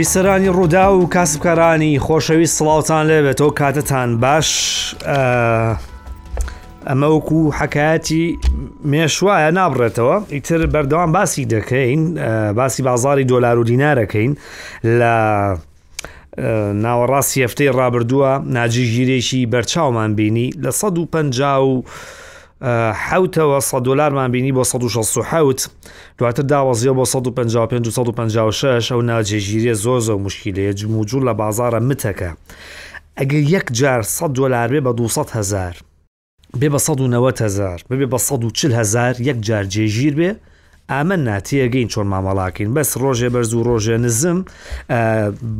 [0.00, 4.48] بیسەرانی ڕوودا و کاسبکارانی خۆشەویست سڵاوتان لێبێتەوە کاتتان باش
[6.88, 8.24] ئەمە وکو حکایەتی
[8.92, 12.00] مێشوایە نابڕێتەوە ئیتر بەردەوام باسی دەکەین
[12.58, 14.32] باسی بازاری دۆلار و دیینارەکەین
[15.00, 15.12] لە
[16.84, 21.82] ناوەڕاستی هەفتەی ڕابردووە ناجی ژیرێکی بەرچاومان بینی لە 150 و
[23.08, 25.70] حوتەوە سە دلارمان بینی بۆ 1660
[26.18, 32.30] دواتر داوازیە بۆ 1556 ئەو ناجێژیریە زۆ زۆ مشکیلەیە جموجوور لە بازارە متەکە
[33.18, 35.76] ئەگەر یەک جار 100 دلار بێ بە 200 هزار
[36.60, 40.32] بێ بە 1970 ببێ بە 140 هزار یەک جار جێژیر بێ
[40.90, 44.38] ئامە ناتیەگەین چۆن مامەڵاکەین بەس ڕۆژێ بەرز و ڕۆژێ نزم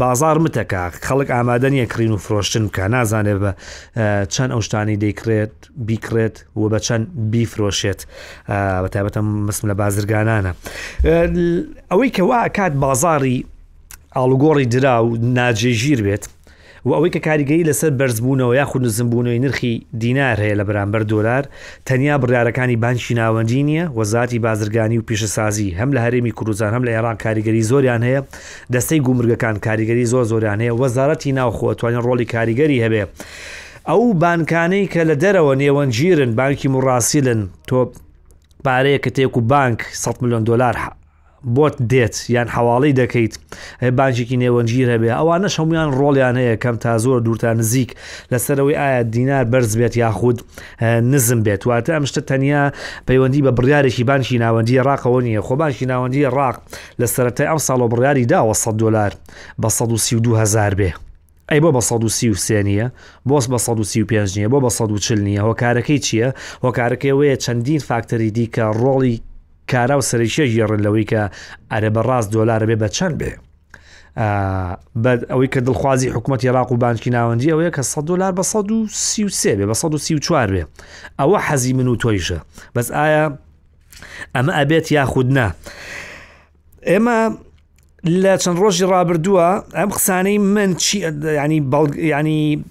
[0.03, 3.53] بازار متەکە خەڵک ئامادەنیە کڕین و فرۆشتن بکە نازانێت بە
[4.35, 5.55] چەند ئەو شتانی دەیکرێت
[5.87, 8.01] بیکرێت و بە چەند بیفرۆشێت
[8.83, 10.53] بە تایبەتە مسم لە بازرگانانە
[11.91, 13.37] ئەوەی کەوا کات بازاری
[14.19, 16.25] ئالگۆڕی درا و ناجێژیر بێت
[16.87, 21.45] و ئەوەی کە کاریگەی لەسەر بەرزبوونەوە یاخود نزمبوونەوەی نرخی دینار هەیە لە بەرامبەر دۆلار
[21.89, 26.91] تەنیا بڕارەکانی بانشی ناوەندی نیە وەزاتی بازرگانی و پیشەسازی هەم لە هەرێمی کوروزان هەم لە
[26.97, 28.21] ئێران کاریگەری زۆریان هەیە
[28.75, 33.03] دەستەی گومرگەکان کاریگەری زۆر زۆریان هەیە وەزارەتی ناوخۆتوانین ڕۆلی کاریگەری هەبێ.
[33.89, 37.77] ئەو بانکانەی کە لە دەرەوە نێوەنگیرن بانکی مڕاسیلن تۆ
[38.65, 40.77] پارەیە کە تێک و بانک 100 میلیۆن دلار
[41.45, 43.35] بۆت دێت یان حواڵی دەکەیت
[43.97, 47.91] بانجێکی نێوەنجیر هەبێ ئەوانەش هەمویان ڕۆڵیان هەیە کەم تا زۆر دوورتان نزیک
[48.33, 50.39] لەسەرەوەی ئایا دینار بەرز بێت یاخود
[51.13, 52.63] نزم بێت واتە ئەم شتە تەنیا
[53.09, 56.57] پەیوەندی بە بڕیارێکی بانکی ناوەندی ڕاقەوە نیە خۆ بانکی ناوەندی ڕاق
[57.01, 59.13] لە سەرەتای ئەم ساڵۆ بڕیاری داوە 100 دلار
[59.63, 60.91] بە 1970هزار بێ
[61.51, 62.87] ئەی بۆ بە 1970 نیە
[63.29, 66.29] بۆس بە 1950 نیە بۆ بە 1940 نیە هۆکارەکەی چییە
[66.65, 69.17] هۆکارەکەی وەیە چەندین فاکتەری دیکە ڕۆڵی
[69.71, 71.21] کارا و سەرشیە ژێڕن لەوەی کە
[71.73, 73.31] ئەرە بە ڕاست دۆلارە بێ بە چەند بێ
[75.05, 79.57] بەد ئەوەی کە دڵخوازی حکوومەت عراق و بانکی ناوەندی ئەوەیە کە 100 دلار بە 1930
[79.59, 80.65] بێ بە 1940 بێ
[81.21, 82.39] ئەوە حەزی من و تۆیشە
[82.75, 83.37] بەس ئایا
[84.37, 85.49] ئەمە ئەبێت یاخودنا
[86.91, 87.19] ئێمە
[88.05, 91.61] لە چەند ڕۆژی ڕابردووە ئەم قسانەی من ینی
[91.97, 92.65] ینی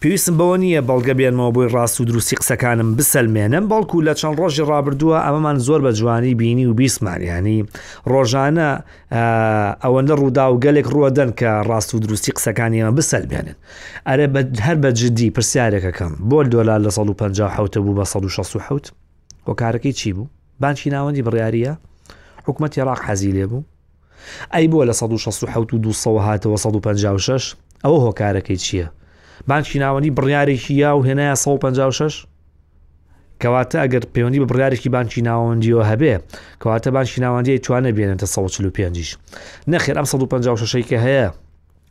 [0.00, 4.64] پێویستم بەوە نییە بەڵگە بێنمەوە بۆی ڕاست و دروستی قسەکانم بسەلمێنم بەڵکو لە چەند ڕۆژی
[4.70, 7.58] ڕابردووە ئەمەمان زۆر بە جوانی بینی و بیسمانیانی
[8.12, 8.68] ڕۆژانە
[9.84, 13.54] ئەوەندە ڕوودا و گەلێک ڕوەدەن کە ڕاست و دروستی قسەکانی ئەمە بسەلمێنن
[14.08, 14.26] ئەرێ
[14.66, 18.80] هەر بە جددی پرسیارێکەکەم بۆ دۆلار لە 1950 بوو بە 16
[19.46, 20.26] وەکارەکەی چی بوو
[20.60, 21.72] بانکی ناوەندی بڕیاریە
[22.46, 23.62] حکوومەت عراق حەزی لێ بوو
[24.54, 25.52] ئەی بووە لە 16
[26.26, 27.54] هاتەوە 156
[27.84, 28.86] ئەوە هۆکارەکەی چییە
[29.48, 32.26] بانکی ناوەنی بڕیارێکی یا و هێنایە 156
[33.42, 36.14] کەواتە ئەگەر پەیوەندی بە بڕارێکی بانکی ناوەندیەوە هەبێ
[36.62, 39.18] کەواتە بانکی ناوەندی توانە بێنێتە 1950
[39.72, 41.28] نەخێر ئەم 156 کە هەیە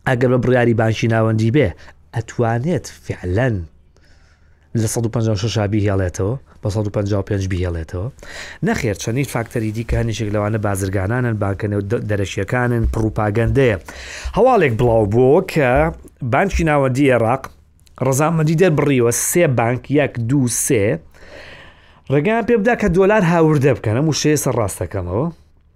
[0.10, 1.70] ئەگەر بە بڕیاری بانکی ناوەندی بێ
[2.16, 3.56] ئەتوانێت فعلەن
[4.82, 8.08] لە 156 شابی هێڵێتەوە 555 بهێڵێتەوە
[8.68, 13.78] نەخێر چەندیت فاکتەری دیکانیشێک لەوانە بازرگانانن بانکەنەوە دەرەشیەکانن پروپاگەندەیە
[14.38, 15.72] هەواڵێک بڵاو بووە کە
[16.34, 17.44] بانکی ناوەندی عێراق
[18.08, 20.84] ڕزامەدی دەر بڕیوە سێ بانک یەک دو سێ
[22.14, 25.28] ڕێگەیان پێ بدا کە دۆلار هاوردە بکەنم و شێ سەر ڕاستەکەمەوە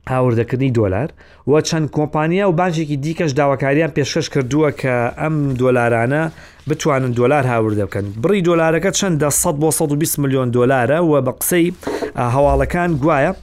[0.10, 1.10] هاوردەکردنی دۆلار
[1.48, 6.32] و چەند کۆمپانیا و بانجێکی دیکەش داواکاریان پێشکەش کردووە کە ئەم دۆلارانە
[6.70, 11.74] بتوانن دۆلار هاورد دەکەن بڕی دۆلارەکە چەندە 100 بۆ 120 میلیۆن دلارە و بە قسەی
[12.18, 13.36] هەواڵەکان گوایە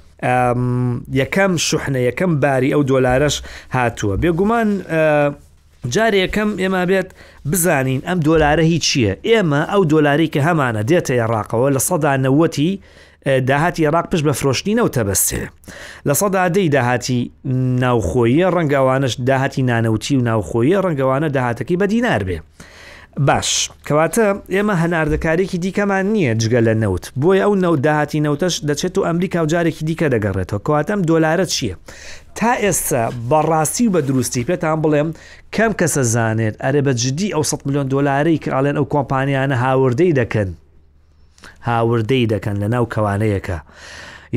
[1.13, 3.43] یەکەم شوحنە یەکەم باری ئەو دۆلارەش
[3.73, 4.69] هاتووە بێگومان
[5.95, 7.09] جارێ یەکەم ئێمە بێت
[7.53, 12.73] بزانین ئەم دۆلارە هیچ چییە ئێمە ئەو دۆلاری کە هەمانە دێتە عێراقەوە لە سەدا نەوەتی
[13.27, 15.45] داهاتی عێراق پشت بە فرۆشتینەوە تەبەستێ
[16.09, 17.31] لە سەدادەی داهاتی
[17.85, 22.41] ناوخۆیە ڕەنگەوانش داهاتی نانەوتی و ناوخۆیە ڕەنگەوانە داهاتەکەی بە دینار بێ.
[23.19, 28.99] باش کەواتە ئێمە هەناردەکارێکی دیکەمان نییە جگە لە نەوت بۆی ئەو نەوت داهاتی نەوتەش دەچێت
[28.99, 31.75] و ئەمریکا و جارێکی دیکە دەگەڕێتەوە کەواتەم دۆلارە چییە؟
[32.39, 35.09] تا ئێستا بەڕاستی و بە دروستی پێتان بڵێم
[35.57, 40.13] کەم کەسە زانێت ئەرێ بە جدی ئەو 100 میلیۆن دلاری کە ئاڵێن ئەو کۆمپانیانە هاوردەی
[40.19, 40.49] دەکەن
[41.69, 43.59] هاوردەی دەکەن لە ناو کەوانەیەەکە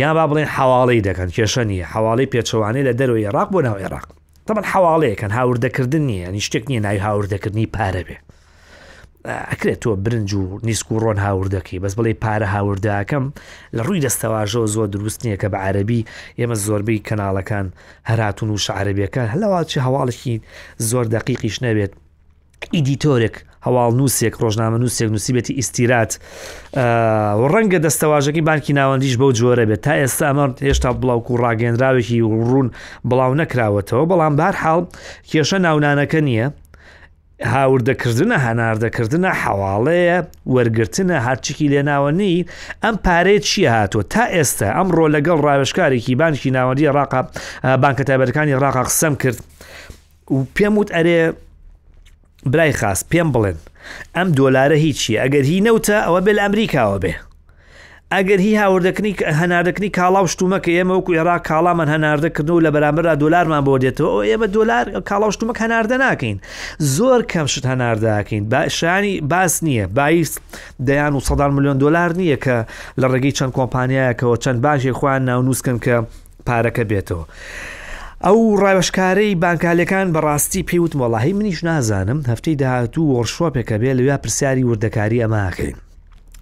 [0.01, 4.05] یا با بڵێن حواڵەی دەکەن کێشە نیە حواڵی پێچەوانەی لە دەروی عێراق بۆ ناو عێراق
[4.47, 8.17] تەمەەن حواڵەیەکەن هاوردەکردن نیە نی شتێک نیە نای هاوردەکردنی پارە بێ
[9.51, 13.23] ئەکرێت تۆ برنج و نیسک و ڕۆن هاوردەکەی بەس بڵێ پارە هاوردەکەم
[13.77, 16.05] لە ڕووی دەستەواژەوە زۆر دروست نییە کە بە عەربی
[16.39, 17.65] ئێمە زۆربەی کەناڵەکان
[18.09, 20.35] هەراتون و شعربیەکان هەلەواچی هەواڵێکی
[20.89, 21.91] زۆر دەقیقیش نەبێت
[22.73, 23.35] ئیدیتۆرێک
[23.68, 26.12] هەواڵ نووسێک ڕۆژنامە نووسێک نووسیبێتی ئیسیرات
[27.54, 32.18] ڕەنگە دەستەواژەکەی بانکی ناوەندیش بەو جۆرە بێت تا ئێستا ئەمە هێشتا بڵاوکو و ڕاگەندراوێکی
[32.50, 32.68] ڕوون
[33.10, 34.83] بڵاو نەکراوەتەوە بەڵام بار حاڵ
[35.31, 36.48] کێشە ناونانەکە نییە
[37.54, 40.18] هاوردەکردنە هەناردەکردنە حەواڵەیە
[40.56, 42.36] وەرگرتنە هەرچکی لێناوە نی
[42.83, 47.13] ئەم پارێت چی هاتووە تا ئێستا ئەمڕۆ لەگەڵ ڕاوشکارێکی بانکی ناوەندی ڕاق
[47.83, 49.38] بانکە تایبەرەکانی ڕاق قسەم کرد
[50.36, 51.19] و پێم وت ئەرێ
[52.45, 53.55] برای خاص پێم بڵێن
[54.15, 57.13] ئەم دۆلارە هیچی ئەگەر هی نەوتە ئەوە بێ لە ئەمریکاوە بێ
[58.15, 63.63] ئەگەر هی هاوردەکننی هەناردەکننی کاڵاو شتومەکە ئێمە وکو ێرا کاڵامان هەناردەکردن و لە بەرامبرا دلارمان
[63.65, 66.37] بۆ دێتەوە ئێمە دلار کاڵاو شتومەک هەناردە ناکەین
[66.95, 70.35] زۆر کەم شت هەناردەکەین باشانی باس نییە بایست
[70.87, 72.57] دەیان و سەدان میلیۆن دلار نییە کە
[73.01, 75.95] لە ڕێگەی چەند کۆمپانیایەکەەوە چەند باشی خوان ناونووسکن کە
[76.47, 77.23] پارەکە بێتەوە.
[78.27, 85.23] ئەو ڕایبشکارەی بانکالەکان بەڕاستی پێوت مەڵاهی منیش نازانم هەفتەی داهاتوو وەرشۆپێکە بێ لەویا پرسیاری وردەکاری
[85.23, 85.77] ئەماکەین.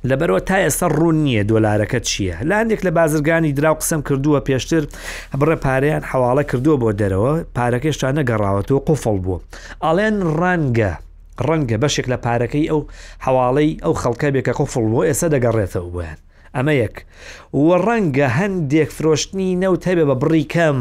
[0.10, 4.84] لەبەرەوە تا ئێستا ڕوون نییە دۆلارەکە چییە لاندێک لە بازرگانی درا قسم کردووە پێشتر
[5.40, 9.40] بڕە پارەیان حواڵە کردووە بۆ دەرەوە پارەکەشتان نەگەڕاوەتەوە قفڵ بوو
[9.84, 10.92] ئاڵێن ڕەنگە
[11.48, 12.82] ڕەنگە بەشێک لە پارەکەی ئەو
[13.26, 16.20] حواڵەی ئەو خەڵکە بێکە قفڵ بۆ ئێستا دەگەڕێتەوە بۆیان
[16.56, 16.96] ئەمە یەک
[17.66, 20.80] وە ڕەنگە هەندێک فرۆشتنی نەوت هەبێ بە بڕی کەم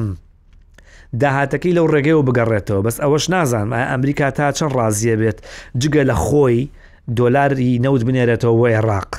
[1.19, 5.39] داهاتەکەی لەو ڕێگەی و بگەڕێتەوە بەس ئەوەش نازانم ئەمریکا تا چەند ڕازیە بێت
[5.83, 6.61] جگە لە خۆی
[7.21, 9.11] دۆلاری نەوت بنێرێتەوە بۆ عێراق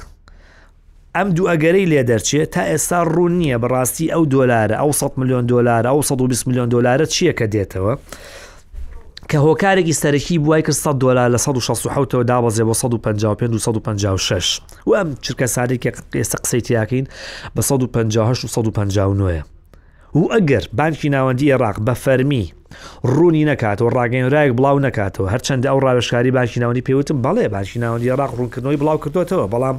[1.16, 5.46] ئەم دوو ئەگەرەی لێ دەرچێت تا ئێستا ڕوون نییە بەڕاستی ئەو دۆلارە ئەو 100 میلیۆن
[5.52, 7.94] دلار ئەو 120 میلیۆن دلارە چییە کە دێتەوە؟
[9.30, 15.08] کە هۆکارێکی سەرەکی بوای کرد 100 دلار لە 1670ەوە دابەزێ بۆ 155 1956 و ئەم
[15.24, 17.06] چرکە سارێکی ئێستا قسەی تیاکەین
[17.58, 19.44] بە 158 و 159ە
[20.16, 22.46] و ئەگەر بانکی ناوەندی عێراق بە فەرمی
[23.16, 28.31] ڕوونی نکاتەوە ڕاگەینڕایك بڵاو نکاتەوە هەرچەندە ئەو ڕاوشکاری باشی ناوەی پێوتم بەڵێ باشی ناوەندی عراق
[28.38, 29.78] ڕوونکردنەوەی بڵاو کردوێتەوە بەڵام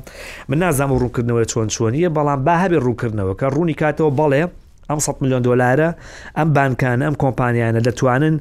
[0.49, 4.43] من نازام و ڕوونکردنەوە چۆن چۆنیە بەڵام با هەبێ ڕوونکردنەوە کە ڕوونی کاتەوە بەڵێ
[4.89, 5.91] ئەم 100 میلیۆن دلارە
[6.37, 8.35] ئەم بانکانە ئەم کۆمپانیانە دەتوانن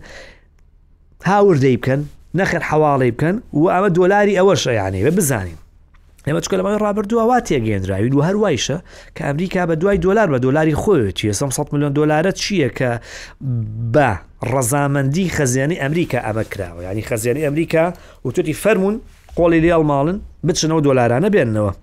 [1.29, 2.01] هاوردەی بکەن
[2.39, 5.59] نەخر حواڵی بکەن و ئەمە دۆلاری ئەوە شەیانێ بە بزانین
[6.27, 8.77] ئەمە چکە لەمەوەی ڕابردووە وا تێگەێنراوی و هەروایشە
[9.15, 12.89] کە ئەمریکا بە دوای دلار بە دلاری خۆیەتی 100 میلیۆن دلارە چییە کە
[13.95, 14.09] بە
[14.53, 17.83] ڕەزامەندی خەزیانی ئەمریکا ئەمە کراوە ینی خەزیانی ئەمریکا
[18.25, 18.95] وتوتی فەرمونون
[19.37, 21.73] قۆڵی لێڵ ماڵن بچنەوە دلارانە بێننەوە.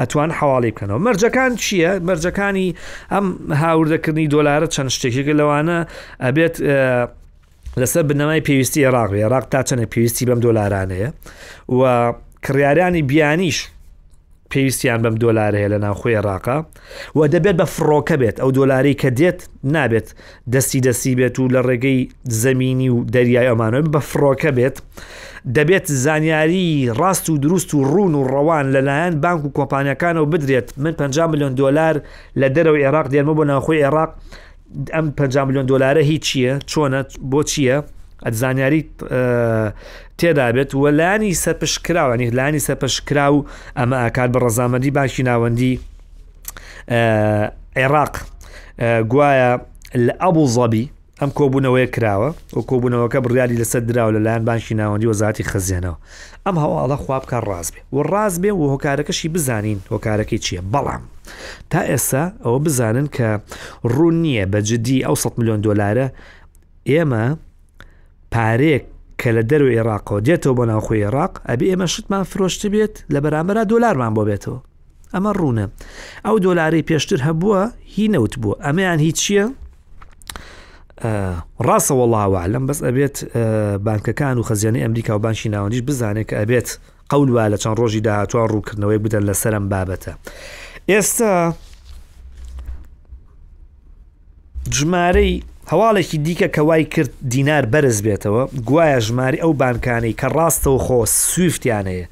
[0.00, 2.66] ئەتوان حواڵی بکەنەوە مەرجەکان چییە مەرجەکانی
[3.12, 3.26] ئەم
[3.62, 5.78] هاوردەکردنی دۆلارە چەند شتێکێکە لەوانە
[6.24, 6.56] ئەبێت
[7.80, 11.08] لەسەر بنەمای پێویستی عێراق عێراق تا چەنە پێویستی بەم دۆلارانەیە
[11.78, 11.82] و
[12.46, 13.58] کڕیارانی بیانیش
[14.54, 16.58] پێویستیان بەم دۆلارە هەیە لە ناوخۆی عێراقا
[17.16, 19.40] و دەبێت بە فڕۆکە بێت ئەو دۆلاری کە دێت
[19.74, 20.08] نابێت
[20.52, 22.00] دەستی دەسی بێت و لە ڕێگەی
[22.42, 24.76] زمینی و دەریای ئەمانەوە بە فڕۆکە بێت
[25.56, 30.92] دەبێت زانیاری ڕاست و دروست و ڕون و ڕەوان لەلایەن بانک و کۆپانیەکانەوە بدرێت من
[30.92, 31.94] 5 میلیۆن دلار
[32.40, 34.10] لە دەرەوە عێراق دێنمە بۆ ناوخۆی عێراق
[34.94, 37.76] ئەم 5 میلیۆن دلارە هیچ چییە چۆنە بۆ چییە؟
[38.26, 38.80] ئەزانیاری
[40.20, 43.44] تێدابێت وەلانی سەپشکراوەنی لانی سەپشکرا و
[43.78, 45.72] ئەمە ئاکات بە ڕەزامەدی باشی ناوەندی
[47.78, 48.14] عێراق
[49.10, 49.50] گوایە
[50.06, 50.84] لە ئەبوو زەبی
[51.20, 55.96] ئەم کۆبوونەوەی کراوە و کۆبوونەوەکە بڕیاری لەسەر درراوە لە لایەن بانشی ناوەندی وەزاتی خەزیێنەوە
[56.46, 61.02] ئەم هەواڵە خواب بکە ڕاز بێ و ڕاز بێ و هۆکارەکەشی بزانین هۆکارەکەی چییە بەڵام
[61.70, 63.28] تا ئێستا ئەوە بزانن کە
[63.94, 66.06] ڕوون نییە بە جدی ئەو 100 میلیۆن دلارە
[66.90, 67.24] ئێمە
[68.34, 68.84] پارێک
[69.22, 73.62] کە لە دەرو عێراقەوە دێتەوە بۆ ناوخۆی عێراق ئەبی ئێمە شتمان فرۆشتی بێت لە بەرامبرا
[73.70, 74.58] دلارمان بۆ بێتەوە
[75.14, 75.66] ئەمە ڕوونە
[76.26, 77.62] ئەو دۆلاری پێشتر هەبووە
[77.94, 79.46] هی نەوت بووە ئەمەیان هیچ چییە؟
[81.66, 83.16] ڕاستە وڵاوعاالم بەس ئەبێت
[83.86, 86.68] بانکەکان و خەزیانی ئەمریکا و بانشی ناوەندیش بزانێت کە ئەبێت
[87.10, 90.12] قەولوا لە چەند ڕۆژی داهاتوان ڕووکردنەوەی بدەن لە سەرم بابەتە.
[90.90, 91.32] ئێستا
[94.76, 95.32] ژمارەی
[95.70, 100.98] هەواڵێکی دیکە کە وای کرد دینار بەرز بێتەوە گوایە ژماری ئەو بانکانەی کە ڕاستەوە خۆ
[101.30, 102.06] سویفتیانەیە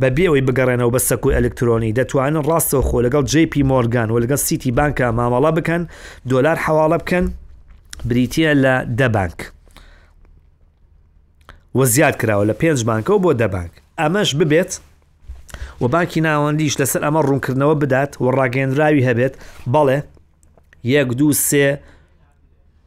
[0.00, 4.70] بە بێەوەی بگەڕێنەوە بە سەکوی ئەلکترۆنی دەتوانن ڕاستەوە خۆ لەگەڵ JP مۆرگان و لەگەڵ سیتی
[4.78, 5.82] بانکە مامەڵە بکەن
[6.30, 7.24] دۆلار حواڵە بکەن
[8.08, 9.38] بریتە لە دەبانک
[11.76, 14.72] وە زیاد کراوە لە پێنج بانکە و بۆ دەبانک ئەمەش ببێت
[15.80, 19.34] و بانکی ناوەندیش لەسەر ئەمە ڕوونکردنەوە بدات و ڕاگەندراوی هەبێت
[19.72, 19.98] بەڵێ
[20.94, 21.66] یەک دو سێ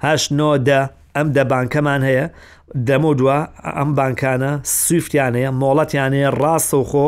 [0.08, 0.80] هەش نۆدە
[1.18, 2.26] ئەم دە بانکەمان هەیە
[2.88, 3.38] دەمە دووە
[3.78, 4.52] ئەم بانکانە
[4.84, 7.08] سویفتیان هەیە مۆڵەتیان هەیە ڕاستەوخۆ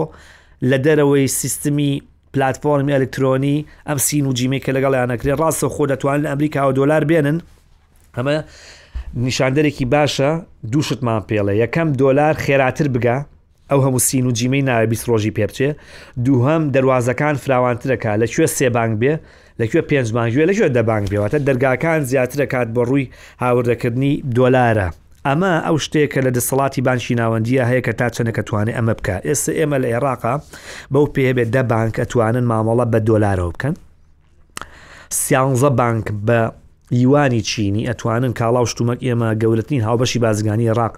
[0.69, 1.91] لە دەرەوەی سیستمی
[2.33, 7.01] پلتفۆرمی ئەلکترۆنی ئەم سین و جیمێک کە لەگەڵیانەکرێ ڕاستە خۆ دەتوان لە ئەمریکا و دۆلار
[7.09, 7.37] بێنن
[8.17, 8.35] ئەمە
[9.25, 10.29] نیشاندەرێکی باشە
[10.71, 13.17] دووشتمان پێڵێ یەکەم دۆلار خێراتر بگە
[13.71, 15.69] ئەو هەموو سین و جیمەی ناوی بیست ڕۆژی پێبچێ
[16.25, 19.13] دووهم دەواازەکان فراوانترەکە لەکوێ سێبانگ بێ
[19.59, 23.05] لەکوێ پێنجمانگوێ لەکوێ دەبانگ بێەوەتە دەرگاکان زیاترە کات بۆ ڕووی
[23.43, 24.88] هاوردەکردنی دۆلارە.
[25.27, 29.77] ئەمە ئەو شتێکە لە دەسەڵاتی بانشی ناوەندیە هەیە کە تا چەنەکەتوانێت ئەمە بکە ئێستا ئێمە
[29.83, 30.35] لە عێراقا
[30.93, 33.75] بەو پێبێت دە بانکەتوانن مامەڵە بە دۆلارەوە بکەن
[35.21, 36.39] سیانزە بانک بە
[37.03, 40.95] یوانی چینی ئەتوانن کاڵاو شتومەک ئێمە گەورەتنین هاوبەشی بازگانی عێراق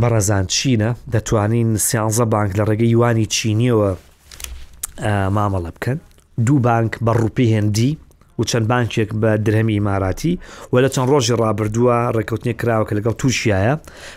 [0.00, 3.90] بەڕەزان چینە دەتوانین سیانزە بانک لە ڕێگەی یوانی چینیەوە
[5.36, 5.98] مامەڵە بکەن
[6.38, 7.98] دوو بانک بە ڕوپی هێندی
[8.38, 10.34] و چەند بانکێک بە درهەمی ئماراتی
[10.72, 13.74] و لە چەند ڕۆژی ڕابردووە ڕێککەوتنی کراوە کە لەگەڵ تووشایە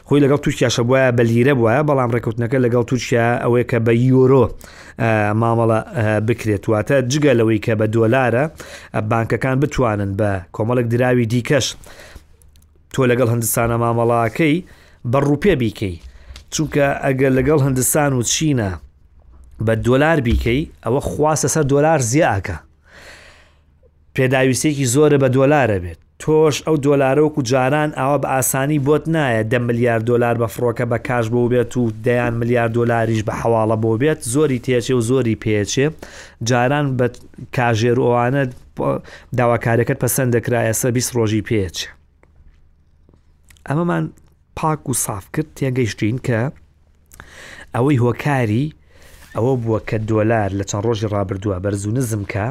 [0.08, 4.46] خۆی لەگەڵ تووشیاشە بواە بە لیرە بواە بەڵام ڕێککەوتنەکە لەگەڵ تووشە ئەوەیە کە بە یۆرۆ
[5.42, 5.80] مامەڵە
[6.28, 8.44] بکرێت واتە جگە لەوەی کە بە دۆلارە
[9.12, 11.66] بانکەکان بتوانن بە کۆمەڵک دراوی دیکەش
[12.94, 14.56] تۆ لەگەڵ هەندستانە مامەڵاکەی
[15.12, 15.96] بە ڕوپێ بیکەی
[16.54, 18.72] چونکە ئەگەر لەگەڵ هەندستان و چینە
[19.66, 22.56] بە دۆلار بیکەی ئەوە خواستە سەر دۆلار زیعکە
[24.16, 29.60] پێداویستێکی زۆرە بە دۆلارە بێت تۆش ئەو دۆلارەوەکو جاران ئاوا بە ئاسانی بۆت نایە دە
[29.68, 33.92] میلیارد دلار بە فڕۆکە بە کاش بۆ بێت و دەیان میلیارد دلاریش بە حواڵە بۆ
[34.02, 35.86] بێت زۆری تێچێ و زۆری پێچێ
[36.50, 37.06] جاران بە
[37.56, 38.44] کاژێرۆوانە
[39.38, 41.78] داواکارەکەت پەسەند دەکرایە سە بیست ڕۆژی پێچ
[43.68, 44.06] ئەمەمان
[44.56, 46.40] پاک و ساف کرد تێگەیشتین کە
[47.76, 48.66] ئەوەی هۆکاری
[49.36, 52.46] ئەوە بووە کە دۆلار لە چەند ڕۆژی ڕابردووە بەرزوو نزم کە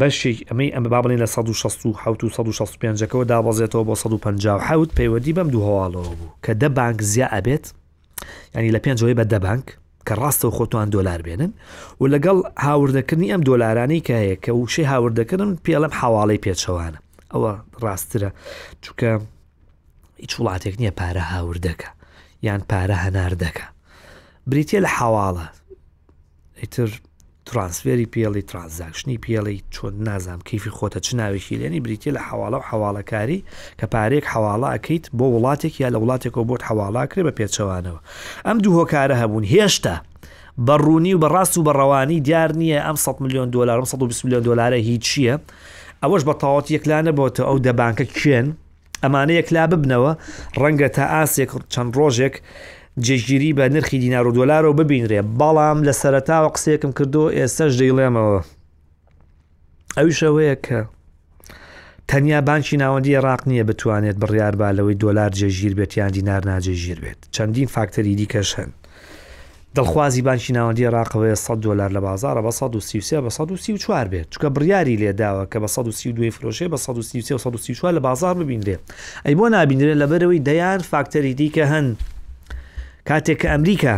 [0.00, 6.52] بەشێک ئەمەی ئەمە بابڵین لە 1665ەکەەوە دابەزێتەوە بۆ 150 پەیوەدی بەم دوو هەواڵەوە بوو کە
[6.62, 7.64] دە بانک زیە ئەبێت
[8.54, 9.66] ینی لە پێنجەوەی بە دە بانک
[10.08, 11.50] کە ڕاستەوە خۆتوان دۆلار بێنن
[12.00, 16.98] و لەگەڵ هاوردەکردنی ئەم دۆلارانەی کە هەیە کە وشەی هاوردەکردن پێڵم حواڵەی پێچەوانە
[17.32, 17.52] ئەوە
[17.84, 18.30] ڕاسترە
[18.82, 19.10] چونکە
[20.22, 21.88] هیچ وڵاتێک نییە پارە هاوردەکە
[22.46, 23.66] یان پارە هەناردەکە
[24.50, 25.46] بریتە لە حواڵە
[26.62, 26.90] ئیتر
[27.48, 32.64] ترانسفێری پێڵی ترانزاکشنی پێڵی چۆن نازام کیفی خۆتە چ ناوێکی لێنی بریتە لە حواڵە و
[32.70, 33.38] حواڵەکاری
[33.80, 38.00] کە پارێک حواڵە ئەکەیت بۆ وڵاتێک یا لە وڵاتێکەوە بۆت حواڵاکرێ بە پێچەوانەوە
[38.46, 39.96] ئەم دوو هۆکارە هەبوون هێشتا
[40.66, 45.02] بەڕوونی و بەڕاست و بەڕەوانی دیار نییە ئەم 100 میلیۆن دلار 120 میلیۆن دلارە هیچ
[45.10, 45.36] چییە
[46.04, 48.48] ئەوەش بە تاوات یەکلانەبەوەتە ئەو دەبانکە کوێن
[49.02, 50.12] ئەمانە یەکلا ببنەوە
[50.60, 52.34] ڕەنگە تا ئاسێک چەند ڕۆژێک
[53.00, 58.40] جێژگیری بە نرخی دینار و دۆلارەوە ببینرێ بەڵام لە سەرتاوە قسێکم کردو ئێستش دەیڵێمەوە
[59.96, 60.80] ئەوی شەوەیە کە
[62.10, 67.20] تەنیا بانکی ناوەندی عراق نییە بتوانێت بڕیار بالەوەی دۆلار جێژیر بێت یان دینار ناجێژیر بێت
[67.34, 68.70] چەندین فاکتەری دیکەش هەن
[69.76, 74.96] دڵخوازی بانکی ناوەندی عراقەوەی 100 دلار لە بازارە بە 1 بە 1 بێت چکە بڕیاری
[75.02, 78.76] لێداوە کە بە 1 فرۆشێ بە 1 لە بازار ببینرێ
[79.26, 81.96] ئەی بۆ نابینرێت لەبەرەوەی دەیان فاکتەری دیکە هەن
[83.08, 83.96] کاتێک کە ئەمریکا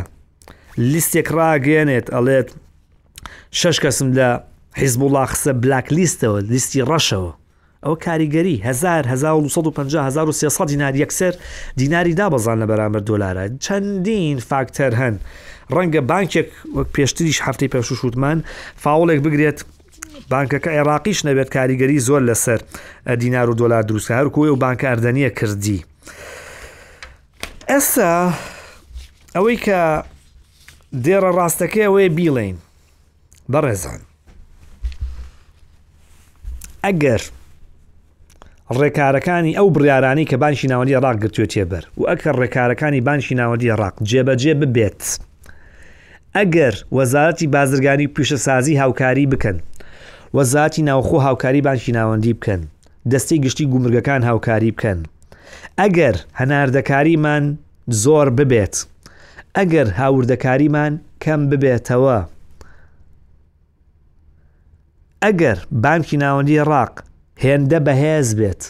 [0.93, 2.49] لیستێک ڕاگەێنێت ئەڵێت
[3.61, 4.29] شش کەسم لە
[4.81, 7.33] حیزبوڵا خسە بلاک لیستەوە لیستی ڕەشەوە
[7.85, 11.35] ئەو کاریگەری 1950 دیناری یەکسەر
[11.79, 15.15] دیناری دابزان لە بەرامبەر دۆلارە چەندین فاکتەر هەن
[15.75, 18.39] ڕەنگە بانکێک وەک پێشتریش هەفتەی پێشوشوتمان
[18.83, 19.59] فاوڵێک بگرێت
[20.33, 22.61] بانکەکە عێراقیش نەبێت کاریگەری زۆر لەسەر
[23.23, 25.81] دینار و دلار دروستکە هەرکۆی و بانکە ئەردەنیە کردی.
[27.71, 28.15] ئێستا
[29.37, 29.79] ئەوەی کە
[31.05, 32.57] دێرە ڕاستەکەی ئەوەیە بیڵین
[33.53, 34.01] بەڕێزان
[36.85, 37.23] ئەگەر
[38.79, 43.95] ڕێکارەکانی ئەو بریارانی کە بانشی ناوەندی عراق گرتوێت تێبەر و ئەکەر ڕێکارەکانی بانشی ناوەندی عراق
[44.11, 45.01] جێبەجێ ببێت
[46.37, 49.57] ئەگەر وەزارەتی بازرگانی پیشەسازی هاوکاری بکەن
[50.37, 52.61] وەزاتی ناوخۆ هاوکاری بانشی ناوەندی بکەن
[53.11, 54.99] دەستی گشتی گومرگەکان هاوکاری بکەن
[55.83, 57.45] ئەگەر هەناردەکاریمان
[58.03, 58.77] زۆر ببێت
[59.61, 60.93] ئەگەر هاوردەکاریمان
[61.25, 62.19] کەم ببێتەوە.
[65.25, 66.95] ئەگەر بانکی ناوەندی ڕاق
[67.45, 68.63] هێندە بەهێز بێت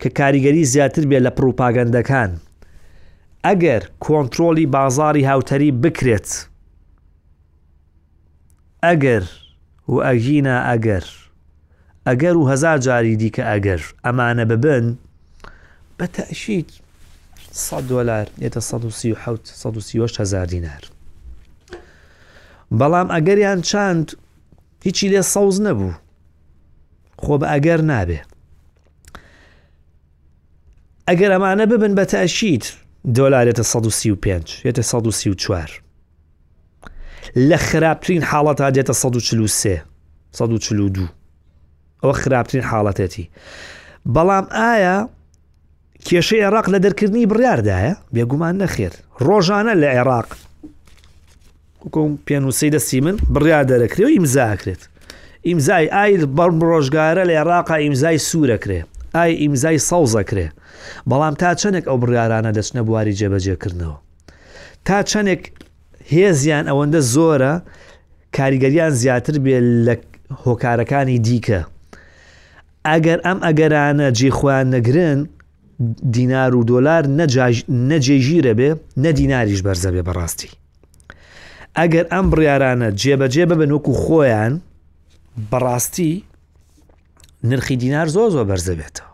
[0.00, 2.30] کە کاریگەری زیاتر بێت لە پروپاگەندەکان.
[3.46, 6.28] ئەگەر کۆنتترۆلی بازاری هاوتەری بکرێت.
[8.86, 9.24] ئەگەر
[9.92, 11.06] و ئەژینە ئەگەر
[12.06, 14.84] ئەگەر و هەزار جاری دیکە ئەگەر ئەمانە ببن
[15.98, 16.68] بە تەشید
[17.56, 20.80] 100 دلار نێتە 1970 هزار دینار
[22.78, 24.06] بەڵام ئەگەریان چاند
[24.82, 25.92] هیچی لێ سەوز نەبوو
[27.22, 28.20] خۆ بە ئەگەر نابێ
[31.08, 32.64] ئەگەر ئەمانە ببن بە تاشیت
[33.18, 35.70] دۆلارێتە 1935 ێتە 1940
[37.36, 39.82] لە خراپترین حاڵەتا دێتە 1940
[40.32, 41.12] 1942
[42.02, 43.26] ئەوە خراپترین حاڵەتێتی
[44.06, 45.06] بەڵام ئایا
[46.08, 48.92] کێشەی عێراق لە دەرکردنی بڕاردایە بێگومان نەخێر
[49.26, 50.28] ڕۆژانە لە عێراق
[52.26, 54.82] پێنووسی دەستی من بڕیا دەرەکرێ و ئیمزاکرێت
[55.48, 58.80] ئیمزای ئایل بەرم ڕۆژگارە لە عێراقا ئیمزای سوورەکرێ
[59.14, 60.46] ئای ئیمزای سەوزەکرێ
[61.10, 63.96] بەڵام تا چەندێک ئەو بڕارانە دەچنە بواری جێبەجێکردنەوە
[64.86, 65.42] تا چەندێک
[66.12, 67.54] هێزیان ئەوەندە زۆرە
[68.36, 69.94] کاریگەریان زیاتر بێ لە
[70.44, 71.60] هۆکارەکانی دیکە
[72.90, 75.20] ئەگەر ئەم ئەگەرانە جیخوایان نەگرن
[76.12, 77.04] دینار و دۆلار
[77.68, 78.68] نەجێژیرە بێ
[79.04, 80.50] نەدیناریش بەرزە بێ بەڕاستی
[81.78, 84.54] ئەگەر ئەم بڕیارانە جێبەجێ ببن وەکو خۆیان
[85.52, 86.12] بەڕاستی
[87.50, 89.12] نرخی دینار زۆ زۆ بەرزە بێتەوە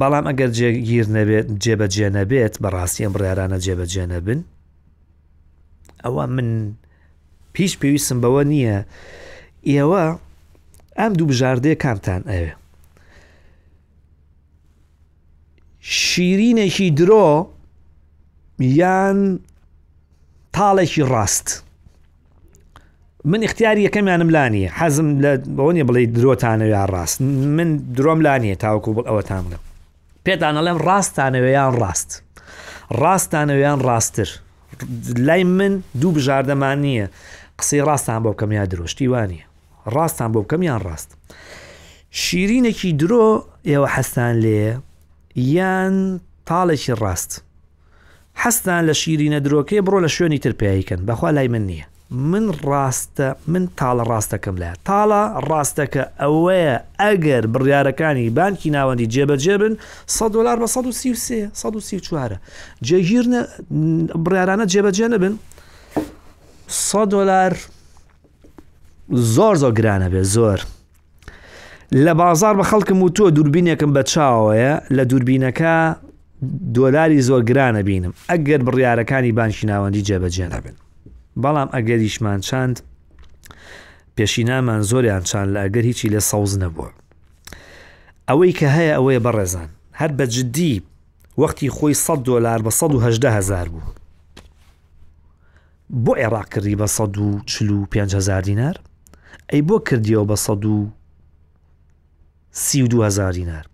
[0.00, 4.40] بەڵام ئەگەر جێگیر نەبێت جێبەجێ نەبێت بەڕاستی ئەم بڕیارانە جێبەجێ نەبن
[6.04, 6.48] ئەوە من
[7.54, 8.78] پیش پێویستم بەوە نییە
[9.68, 10.04] ئێوە
[10.98, 12.52] ئەم دوو بژاردەیە کامتان ئەوێ
[15.88, 17.46] شیرینێکی درۆ
[18.58, 19.38] یان
[20.56, 21.48] تاڵێکی ڕاست
[23.24, 27.20] من اختیاری یەکەمیانم لانیە حەزم لە بۆنیە بڵێ درۆتانەوە یان ڕاست
[27.56, 29.58] من درۆم لانیە تاوەکو بڵ ئەوەتان بڵێ
[30.26, 32.10] پێتانەڵێم ڕاستانەوەیان ڕاست
[33.02, 34.28] ڕاستانەوەیان ڕاستتر
[35.28, 37.06] لای من دوو بژاردەمان نییە
[37.58, 39.42] قسەی ڕاستان بۆ کەم یا درۆشتی وانە
[39.94, 41.10] ڕاستان بۆ کەمیان ڕاست
[42.22, 43.26] شیرینێکی درۆ
[43.70, 44.64] ئێوە حەستان لێ
[45.36, 45.94] یان
[46.50, 47.30] تاڵێکی ڕاست
[48.42, 53.64] حستان لە شیرینە درۆکەی بڕۆ لە شوێنی ترپیکەن بەخوا لای من نییە من ڕاستە من
[53.78, 59.74] تاڵە ڕاستەکەم لە تاڵە ڕاستەکە ئەوەیە ئەگەر بڕیارەکانی بانکی ناوەندی جێبەجێبن
[60.06, 62.36] 100 دلار بە 1 چوارە
[62.84, 63.24] جێگیر
[64.24, 65.34] بڕارانە جێبەجێ نەبن
[66.68, 67.52] 100 دلار
[69.36, 70.60] زۆر زۆر گرانە بێ زۆر
[71.94, 75.94] لە بازار بە خەڵکم و تۆ دووربینێکم بە چاوەیە لە دووربینەکە
[76.76, 80.74] دۆلاری زۆر گرانە بینم ئەگەر بڕیارەکانی بانشی ناوەندی جێبەجێ نەبن
[81.42, 82.80] بەڵام ئەگەریشمان چاند
[84.16, 86.88] پێشینامان زۆریان چان لە ئەگەر هیچی لە سەوز نەبووە
[88.28, 89.68] ئەوەی کە هەیە ئەوەیە بەڕێزان
[90.00, 90.74] هەر بە جددی
[91.42, 93.92] وەختی خۆی 100 دلار بە 1970هزار بوو
[96.04, 98.76] بۆ عێراق کردی بە 1 و 5 هزار دینار
[99.52, 100.36] ئەی بۆ کردیەوە بە
[102.58, 103.64] سی دینار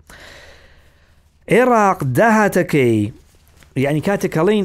[1.49, 3.13] عێراق داهاتەکەی
[3.77, 4.65] یعنی کاتێک کەڵین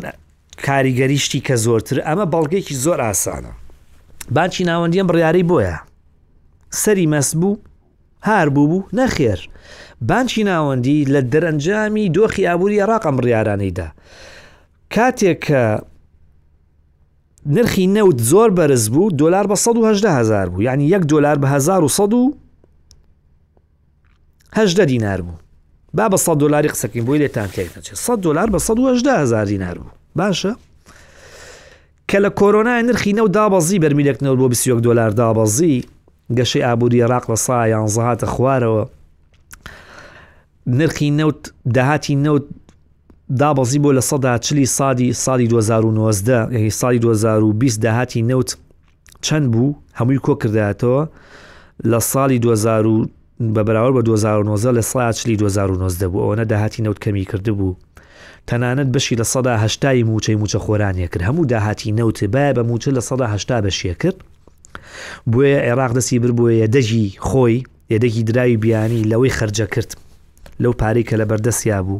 [0.68, 3.54] کاریگەریشتی کە زۆرتر ئەمە بەڵگەیەکی زۆر ئاسانە
[4.36, 5.76] باچی ناوەندیم بڕیاری بۆیە
[6.82, 7.52] سەری مەسبوو
[8.30, 9.40] هار بوو بوو نەخێر
[10.10, 13.88] بانکی ناوەندی لە دەرەنجامی دۆخی ئابووری عراقم ڕیارانەیدا
[14.94, 15.64] کاتێک کە
[17.56, 22.14] نرخی نەوت زۆر بەرز بوو دلار بە 1 هزار بوو یعنی 1 دلار بە 1100
[24.56, 25.34] هەشدە دینار بوو
[25.94, 29.92] با بە 100 دلاری قسەکەین بۆی لێتان تێک نچێت 100 دلار بە 1970هزار دینار بوو
[30.20, 30.54] باشە
[32.12, 35.84] کە لە کۆرۆنای نرخی نە و دابەزی بەرمیلێکنەوە بۆ 21 دلار دابەزی
[36.34, 38.88] گەشەی ئابووری عراق لە سایان زەهاتە خوارەوە
[40.68, 42.46] نرخی نەوت داهاتی نەوت
[43.40, 48.56] دابەزی بۆ لە سەدا چلی سادی ساڵی 2019 یعنی ساڵی 2020 داهاتی نەوت
[49.22, 51.08] چەند بوو هەمووی کۆ کرداتەوە
[51.88, 57.26] لە ساڵی 2020 بە بەراورد بە 2009 لە سڵاتلی 2009 بوو ئەوەنە داهاتی نەوت کەمی
[57.32, 57.74] کردبوو
[58.48, 62.88] تەنانەت بەشی لە سەدا هشتای موچەی موچە خۆرانیە کرد هەموو داهاتی نەوت باە بە موچە
[62.98, 64.18] لە سەدا هشتا بەشیە کرد
[65.32, 67.58] بۆیە عێراق دەسی بربووە دەژی خۆی
[67.94, 69.92] یەدەکی دراوی بیانی لەوەی خرجە کرد
[70.64, 72.00] لەو پارەی کە لە بەردەسیا بوو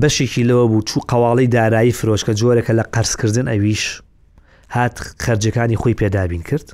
[0.00, 3.84] بەشێکی لەوە بوو چوو قواڵی دارایی فرۆشکە جۆرەکە لە قەرزکردن ئەویش
[4.76, 6.68] هات خرجەکانی خۆی پێدابین کرد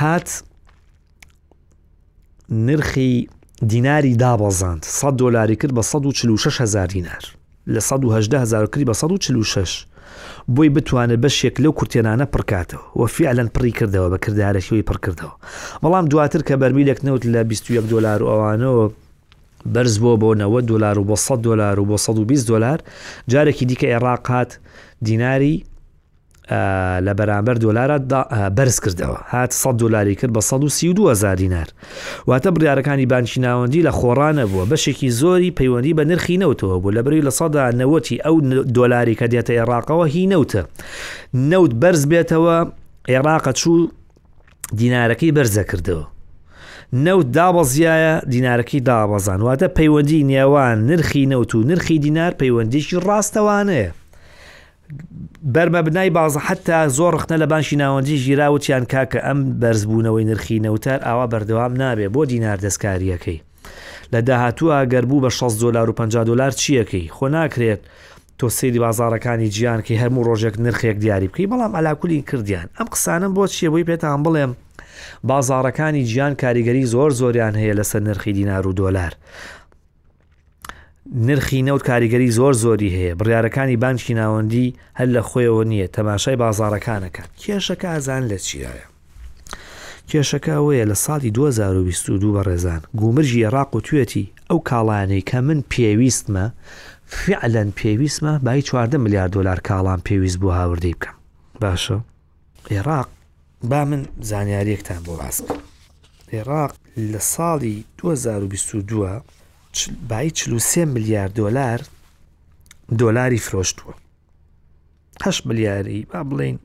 [0.00, 0.28] هات
[2.50, 3.28] نرخی
[3.66, 7.22] دیناری دابەزاند 100 دلاری کرد بە 146 هزار دینار
[7.68, 9.86] لە 110 هزار کردی بە 146
[10.56, 15.34] بۆی بتوانێت بەشێک لەو کورتێنانە پڕکاتەوە و فیعلەن پڕی کردەوە بە کردارەشەوەی پڕکردەوە
[15.82, 18.92] بەڵام دواتر کە بەرمیلێک نەوت لە 21 دلار ئەوانەوە
[19.74, 22.80] بەرز بۆ بۆ 90 دلار و بۆ 100 دلار و بۆ 120 دلار
[23.30, 24.58] جارێکی دیکە عێراق هاات
[25.02, 25.64] دیناری
[27.06, 27.96] لە بەرامبەر دۆلارە
[28.56, 31.66] بەرز کردەوە هات 100 دلاری کرد بە 1920 دینار
[32.30, 36.98] واتە بڕارەکانی بانکی ناوەندی لە خۆڕانە بووە بەشێکی زۆری پەیوەندی بە نرخی نەوتەوە بوو لە
[37.02, 40.62] بری لە سەدا نەوەتی ئەو دۆلاری کە دێتە عێراقەوە هی نەوتە
[41.34, 42.56] نەوت بەرز بێتەوە
[43.10, 43.90] عێراقە چوو
[44.80, 46.04] دینارەکەی بەرزە کردەوە
[46.92, 53.92] نەوت دابەزیایە دینارەکەی دابەزان واتە پەیوەندی نێوان نرخی نەوت و نرخی دینار پەیوەندیشی ڕاستەوانەیە
[55.54, 61.00] بەرمە بنای بازە حتا زۆر ڕخنە لە بانشی ناوەندی ژیراوتیان کاکە ئەم بەرزبوونەوەی نرخی نەوتار
[61.06, 63.38] ئاوا بەردەوام نابێ بۆ دینار دەستکاریەکەی
[64.12, 67.80] لە داهاتووە گەربوو بە 6 دلار و 50 دلار چیەکەی خۆ ناکرێت
[68.38, 73.32] تۆ سری بازارەکانی گیان کە هەموو ڕۆژێک نرخێک دیاری بکەی بەڵام ئەلاکولی کردیان ئەم قسانم
[73.34, 74.50] بۆ چیەوەی پێتان بڵێم
[75.30, 79.12] بازارەکانی گیان کاریگەری زۆر زۆریان هەیە لەسەر نرخی دینار و دۆلار
[81.14, 87.26] نرخی نەوت کاریگەری زۆر زۆری هەیە بڕارەکانی بانکی ناوەندی هەر لە خۆیەوە نییە تەماشای بازارەکانەکان
[87.42, 88.86] کێشەکە ئازان لە چیایە
[90.10, 95.60] کێشەکە ئەوەیە لە ساڵی 2022 بە ڕێزان گومرژی عێراق و توێتی ئەو کاڵانەی کە من
[95.72, 96.50] پێویستمە
[97.06, 101.14] فعلەن پێویستمە بای 14 میلیارد دلار کاڵان پێویست بۆ هاوردەی بکەم
[101.64, 101.94] باشە
[102.70, 103.08] عێراق
[103.62, 105.62] با من زانیاریەکتان بۆ باس بکەم
[106.32, 106.72] عێراق
[107.12, 109.22] لە ساڵی 2022
[110.08, 111.80] بای 43 میلیارد دلار
[112.98, 113.94] دۆلاری فرۆشتووە
[115.24, 116.56] هەش ملیاری با بڵین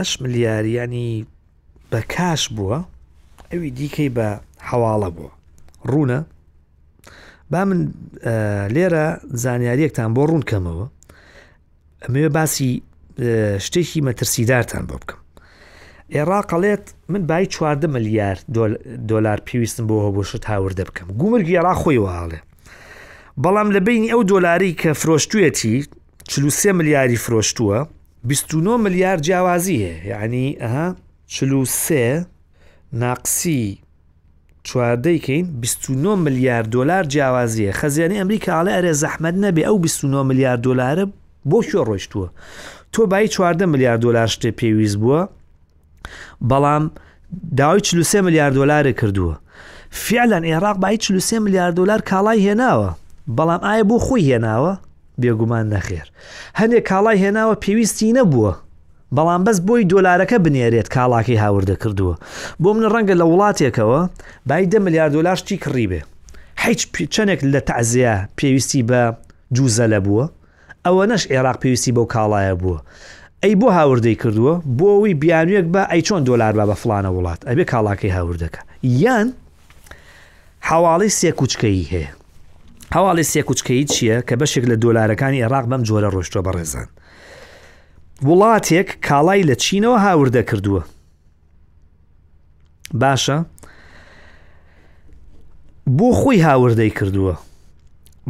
[0.00, 1.26] ئەش ملیاریانی
[1.92, 2.78] بە کاش بووە
[3.52, 4.28] ئەوی دیکەی بە
[4.68, 5.32] حواڵە بووە
[5.90, 6.20] ڕوونە
[7.50, 7.80] با من
[8.74, 9.06] لێرە
[9.44, 10.86] زانیاریەکتان بۆ ڕوونکەمەوە
[12.02, 12.82] ئەمەوێ باسی
[13.66, 15.23] شتێکی مەترسیدارتان بۆ بکەم
[16.12, 18.36] عێراقەڵێت من بای چواردە ملیار
[19.10, 22.40] دلار پێویستم بۆ هۆبشت هاوردە بکەم گومرگ عێرا خۆی وواڵێ
[23.42, 25.76] بەڵام لە بینی ئەو دۆلاری کە فرۆشتویەتی
[26.28, 27.78] 43 ملیاری فرۆشتووە
[28.24, 30.94] 29 ملیار جیاوازیە یعنی ئەها
[31.26, 32.26] 43
[32.92, 33.78] ناقسی
[34.68, 40.98] چواردەیکەین 29 ملیار دلار جیاوازیە خەزیانی ئەمریکاڵە ئەرێ زەحمد نەبێ ئەو 29 ملیار دلار
[41.48, 42.28] بۆ شۆ ڕۆشتووە
[42.92, 45.28] تۆ بای 14 ملیار دلار شتێ پێویست بووە
[46.50, 46.90] بەڵام
[47.56, 49.34] داوای 43 میلیارد دلارە کردووە
[49.90, 52.92] فعلان عێراق با 43 میلیارد دلار کاڵای هێناوە
[53.38, 54.76] بەڵام ئایا بۆ خۆی هێناوە
[55.20, 56.06] بێگومان نەخێر
[56.60, 58.52] هەندێک کاڵای هێناوە پێویستی نەبووە
[59.16, 62.14] بەڵام بەس بۆی دۆلارەکە بنێرێت کاڵاکی هاوردە کردووە
[62.62, 64.00] بۆ منە ڕەنگە لە وڵاتێکەوە
[64.48, 66.00] بای دە میلیارد دلار شتی کڕی بێ
[66.64, 66.80] هیچ
[67.14, 69.02] چەندێک لە تعزیە پێویستی بە
[69.56, 70.24] جوزە لە بووە
[70.86, 72.78] ئەوە نەش عێراق پێویستی بەو کاڵایە بووە
[73.44, 77.40] ئەی بۆ هاوردەی کردووە بۆ ئەوی بیانوێک بە ئەی چۆن دۆلار بە بە فلانە وڵات
[77.48, 79.28] ئەبێ کاڵاکەی هاوردەکە یان
[80.68, 82.10] حواڵی سێ کوچکەی هەیە
[82.94, 86.88] هەواڵی سێ کوچکەی چییە کە بەشێک لە دۆلارەکانی عێراق بەم جۆرە ڕۆشتۆ بەڕێزان
[88.28, 90.82] وڵاتێک کاڵای لە چینەوە هاوردە کردووە
[93.02, 93.38] باشە
[95.98, 97.34] بۆ خۆی هاوردەی کردووە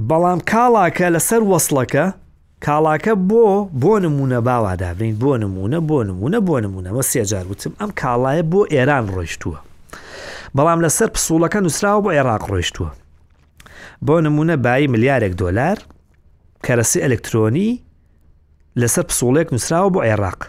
[0.08, 2.06] بەڵام کاڵاکە لەسەر وەسڵەکە
[2.66, 3.44] کاڵاکە بۆ
[3.82, 8.60] بۆ نمونە باوادابرین بۆ نمونە بۆ نمونە بۆ نمونە مە سێجار وتم ئەم کاڵایە بۆ
[8.74, 9.58] ئێران ڕۆیشتووە
[10.56, 12.90] بەڵام لەسەر پسوڵەکە نووسراوە بۆ عێراق ڕۆیشتووە
[14.06, 15.76] بۆ نمونە بای ملیارێک دۆلار
[16.66, 17.70] کەرەسی ئەلکترۆنی
[18.80, 20.40] لەسەر پسوڵێک نووسراوە بۆ عێراق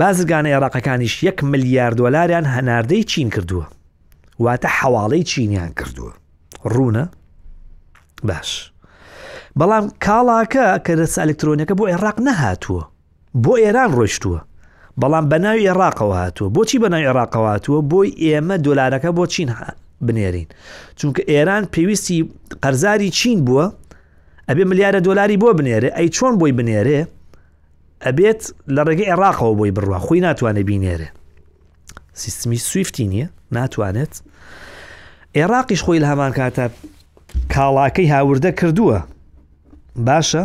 [0.00, 3.66] بازرگانە عێراقەکانیش یەک ملیارد دلاریان هەناردەی چین کردووە
[4.44, 6.12] واتە حواڵەی چینیان کردووە
[6.74, 7.04] ڕوونە
[8.28, 8.50] باش.
[9.60, 12.82] بەڵام کاڵاکە کە دەس ئەلکترۆنیەکە بۆ عێراق نەهاتووە
[13.44, 14.40] بۆ ئێران ڕۆشتووە
[15.00, 19.48] بەڵام بەناوی عێراقەوە هاتووە بۆچی بەناوی عێراقەوە هاتووە بۆی ئێمە دۆلارەکە بۆ چین
[20.06, 20.48] بنێرین
[20.98, 22.18] چونکە ئێران پێویستی
[22.62, 23.66] قەرزاری چین بووە
[24.48, 27.00] ئەبێ ملیارە دۆلاری بۆ بنێرێ ئەی چۆن بۆی بنێرێ
[28.06, 28.40] ئەبێت
[28.74, 31.08] لە ڕێگەی عێراقەوە بۆی بڕوە خۆی ناتوانێت بینێرێ
[32.22, 34.12] سیستمی سویفتی نییە ناتوانێت
[35.38, 36.64] عێراقیش خۆی لە هەمان کاتە
[37.54, 38.98] کاڵاکەی هاوردە کردووە
[40.04, 40.42] باشە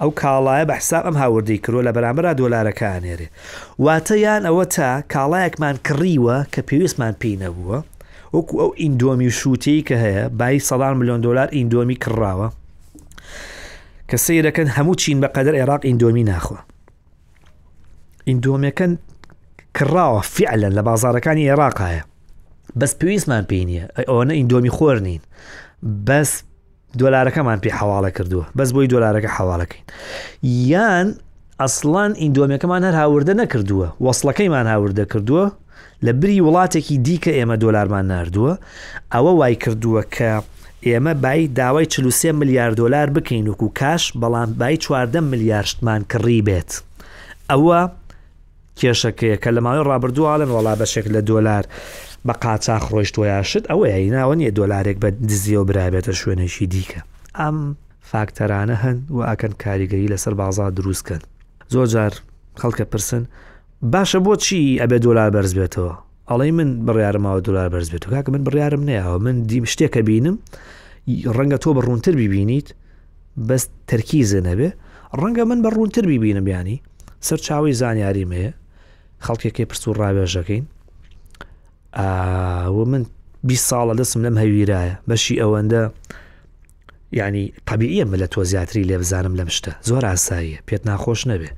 [0.00, 3.26] ئەو کاڵایە بە حساب ئەم هاوردی کرۆ لە بەرامبرا دۆلارەکانێرێ
[3.84, 7.78] واتە یان ئەوە تا کاڵایەکمان کڕیوە کە پێویستمان پێی نەبووە
[8.34, 12.48] وەکو ئەو ئیندۆمی شووتی کە هەیە بای سەدان میلیۆن دلار ئیندۆمی کڕاوە
[14.10, 16.58] کە سیرەکەن هەموو چین بەقەدر عێراق ئیندۆمی ناخوە
[18.28, 18.92] ئیندۆمیەکەن
[19.78, 22.02] کڕاوە فعلە لە بازارەکانی عێراقایە
[22.80, 25.22] بەس پێویستمان پێ نیە ئەوەنە ئیندۆمی خۆر نین
[26.08, 26.30] بەس
[26.98, 29.84] دۆلارەکەمان پێ حواڵە کردووە بەس بۆی دۆلارەکە حواڵەکەین
[30.72, 31.06] یان
[31.60, 35.44] ئەسڵان ئیندۆمیەکەمان هەر هاوردە نەکردووە وەسڵەکەیمان هاوردە کردووە
[36.06, 38.52] لە بری وڵاتێکی دیکە ئێمە دۆلارمان نردووە
[39.14, 40.30] ئەوە وای کردووە کە
[40.86, 46.70] ئێمە بای داوای 43 میلیارد دلار بکەین وکو کاش بەڵام بای 14 میلیارشتمان کڕی بێت
[47.52, 47.80] ئەوە
[48.80, 51.64] کێشەکەیە کە لە ماوەی ڕابردووواڵن وڵا بەشێک لە دۆلار
[52.26, 57.00] بە قاچا خڕۆشتۆ یاشت ئەوەیە هیناوە نیە دۆلارێک بە دزیە و برابێتە شوێنێکی دیکە
[57.40, 57.58] ئەم
[58.10, 61.22] فاکتەرانە هەن و ئاکەن کاریگەری لەسەر بازا دروستکەن
[61.72, 62.12] زۆر جار
[62.60, 63.22] خەڵکە پرسن
[63.92, 65.94] باشە بۆچی ئەبێ دۆلار بەرز بێتەوە
[66.30, 70.36] ئەڵی من بڕیارمماوە دلار بەرز بێت و کاکە من بڕیارم نیەوە من دیم شتێکە بینم
[71.36, 72.68] ڕەنگە تۆ بە ڕوونتر ببینیت
[73.48, 74.68] بەس تەرکیزە نەبێ
[75.20, 76.76] ڕەنگە من بە ڕوونتر ببینم بیانی
[77.26, 78.52] سەر چاوی زانیاری مەیە
[79.26, 80.64] خەڵکێکی پرسوور ڕابێژەکەین
[82.76, 83.02] و من
[83.48, 85.82] 20 ساڵە دەسم لەم هەویرایە بەشی ئەوەندە
[87.18, 91.50] ینی قبیئمە لە تۆ زیاتری لێ بزانم لەم شتە زۆر ئاساییە پێت ناخۆش نەبێ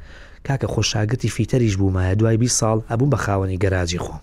[0.46, 4.20] کاکە خۆشاگتی فیتەریش بوومایە دوای 20 ساڵ ئەبووم بە خاوەنی گەراجی خۆم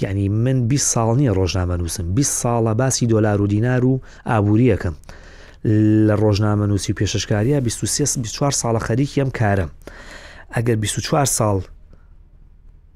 [0.00, 4.94] یعنی من 20 ساڵ نییە ڕۆژنامە نووسم 20 ساڵە باسی دۆلار و دینار و ئابوووریەکەم
[6.08, 9.70] لە ڕۆژنامە نووسی پێششکاریە 24 ساڵە خەریکی ئەم کارم
[10.56, 11.60] ئەگەر 24 ساڵ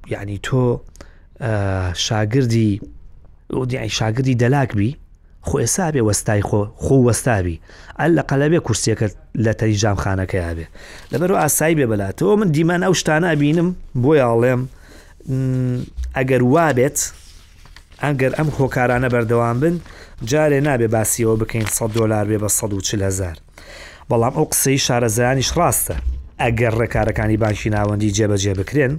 [0.09, 0.79] یعنی تۆ
[1.95, 2.81] شاگردی
[3.53, 4.91] ئۆدیعی شاگردی دەلاکبی
[5.49, 7.57] خۆ ئێسابێ وەستای خۆ خۆ وەستاوی
[8.01, 9.07] ئەل لە قەلەبێ کورسیەکە
[9.45, 10.67] لە تەری جامخانەکە یابێ
[11.13, 13.69] لەبەرەوە ئاسایی بێ بەلاتەوە من دیمان ئەو شتانە ئەبینم
[14.03, 14.63] بۆی ئاڵێم
[16.17, 16.99] ئەگەر وابێت
[18.05, 19.75] ئەگەر ئەم خۆکارانە بەردەوام بن
[20.31, 23.37] جارێ نابێ باسیەوە بکەین 100 دلار بێ بە 140 هزار
[24.11, 25.97] بەڵام ئەو قسەی شارەزانیش ڕاستە
[26.43, 28.95] ئەگەر ڕێکارەکانی بانکی ناوەندی جێبەجێ بکرێن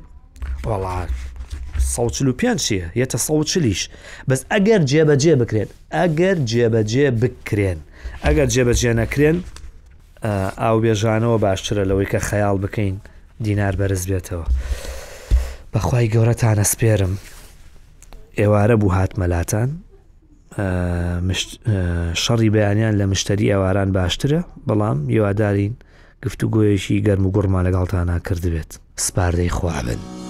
[0.67, 1.08] بەڵان
[1.93, 3.82] سەچل و پێ چیە یەتە سەچلیش
[4.30, 7.80] بەس ئەگەر جێبەجێ بکرێن ئەگەر جێبەجێ بکرێن
[8.26, 9.38] ئەگەر جێبەجێ نەکرێن
[10.62, 12.95] ئاو بێژانەوە باشترە لەوەی کە خەیاڵ بکەین
[13.45, 14.47] دینار بەرز بێتەوە
[15.73, 17.13] بەخوای گەورەتانە سپێرم
[18.39, 19.69] ئێوارە بوو هاتمەلاتان
[22.23, 25.73] شەڕی بەیانیان لە مشتری ئەواران باشترە بەڵام یوادارین
[26.26, 28.71] گفتوگویەشی گەرم و گوڕمان لەگەڵتانە کردبێت
[29.06, 30.22] سپاردەی خوابن.